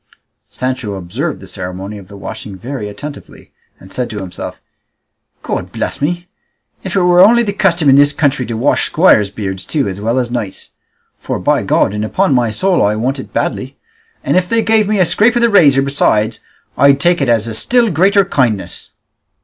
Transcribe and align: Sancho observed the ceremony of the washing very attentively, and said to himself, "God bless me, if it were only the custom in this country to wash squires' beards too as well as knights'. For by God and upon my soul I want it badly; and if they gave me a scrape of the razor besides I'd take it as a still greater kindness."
Sancho 0.49 0.95
observed 0.95 1.39
the 1.39 1.45
ceremony 1.47 1.99
of 1.99 2.07
the 2.07 2.17
washing 2.17 2.55
very 2.57 2.89
attentively, 2.89 3.51
and 3.79 3.93
said 3.93 4.09
to 4.09 4.17
himself, 4.17 4.59
"God 5.43 5.71
bless 5.71 6.01
me, 6.01 6.27
if 6.83 6.95
it 6.95 7.01
were 7.01 7.19
only 7.19 7.43
the 7.43 7.53
custom 7.53 7.87
in 7.87 7.97
this 7.97 8.11
country 8.11 8.47
to 8.47 8.57
wash 8.57 8.87
squires' 8.87 9.29
beards 9.29 9.63
too 9.63 9.87
as 9.87 10.01
well 10.01 10.17
as 10.17 10.31
knights'. 10.31 10.71
For 11.19 11.37
by 11.37 11.61
God 11.61 11.93
and 11.93 12.03
upon 12.03 12.33
my 12.33 12.49
soul 12.49 12.81
I 12.83 12.95
want 12.95 13.19
it 13.19 13.31
badly; 13.31 13.77
and 14.23 14.35
if 14.35 14.49
they 14.49 14.63
gave 14.63 14.87
me 14.87 14.97
a 14.99 15.05
scrape 15.05 15.35
of 15.35 15.43
the 15.43 15.49
razor 15.51 15.83
besides 15.83 16.39
I'd 16.79 16.99
take 16.99 17.21
it 17.21 17.29
as 17.29 17.47
a 17.47 17.53
still 17.53 17.91
greater 17.91 18.25
kindness." 18.25 18.89